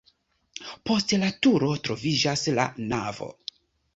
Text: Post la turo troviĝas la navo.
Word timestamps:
Post 0.89 1.13
la 1.23 1.27
turo 1.47 1.69
troviĝas 1.87 2.45
la 2.61 2.65
navo. 2.95 3.31